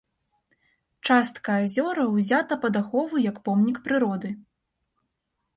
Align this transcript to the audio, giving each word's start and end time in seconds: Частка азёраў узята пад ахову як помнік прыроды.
Частка 1.09 1.57
азёраў 1.65 2.09
узята 2.21 2.53
пад 2.65 2.81
ахову 2.81 3.15
як 3.29 3.37
помнік 3.49 3.77
прыроды. 3.89 4.29